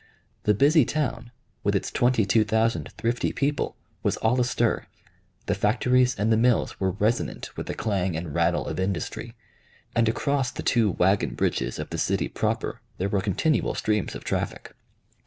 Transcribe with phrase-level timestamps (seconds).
[0.45, 1.29] The busy town,
[1.63, 4.87] with its twenty two thousand thrifty people, was all astir.
[5.45, 9.35] The factories and the mills were resonant with the clang and rattle of industry,
[9.95, 14.23] and across the two wagon bridges of the city proper there were continual streams of
[14.23, 14.73] traffic.